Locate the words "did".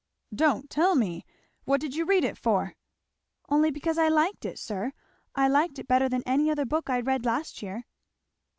1.79-1.93